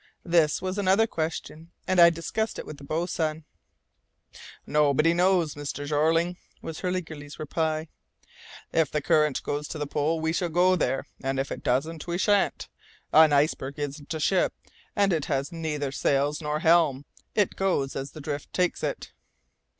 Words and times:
This 0.25 0.63
was 0.63 0.79
another 0.79 1.05
question, 1.05 1.69
and 1.87 1.99
I 1.99 2.09
discussed 2.09 2.57
it 2.57 2.65
with 2.65 2.77
the 2.79 2.83
boatswain. 2.83 3.45
"Nobody 4.65 5.13
knows, 5.13 5.53
Mr. 5.53 5.85
Jeorling," 5.85 6.37
was 6.59 6.79
Hurliguerly's 6.79 7.37
reply. 7.37 7.87
"If 8.73 8.89
the 8.89 9.03
current 9.03 9.43
goes 9.43 9.67
to 9.67 9.77
the 9.77 9.85
pole, 9.85 10.19
we 10.19 10.33
shall 10.33 10.49
go 10.49 10.75
there; 10.75 11.05
and 11.23 11.37
if 11.39 11.51
it 11.51 11.61
doesn't, 11.61 12.07
we 12.07 12.17
shan't. 12.17 12.67
An 13.13 13.31
iceberg 13.31 13.77
isn't 13.77 14.11
a 14.11 14.19
ship, 14.19 14.55
and 14.95 15.13
as 15.13 15.17
it 15.17 15.25
has 15.25 15.51
neither 15.51 15.91
sails 15.91 16.41
nor 16.41 16.61
helm, 16.61 17.05
it 17.35 17.55
goes 17.55 17.95
as 17.95 18.09
the 18.13 18.21
drift 18.21 18.51
takes 18.53 18.81
it." 18.81 19.11